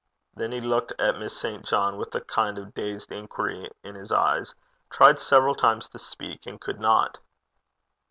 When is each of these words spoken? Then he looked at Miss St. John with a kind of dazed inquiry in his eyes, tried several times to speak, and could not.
Then 0.33 0.51
he 0.51 0.59
looked 0.61 0.93
at 0.97 1.19
Miss 1.19 1.37
St. 1.39 1.63
John 1.63 1.95
with 1.95 2.15
a 2.15 2.21
kind 2.21 2.57
of 2.57 2.73
dazed 2.73 3.11
inquiry 3.11 3.69
in 3.83 3.93
his 3.93 4.11
eyes, 4.11 4.55
tried 4.89 5.19
several 5.19 5.53
times 5.53 5.87
to 5.89 5.99
speak, 5.99 6.47
and 6.47 6.59
could 6.59 6.79
not. 6.79 7.19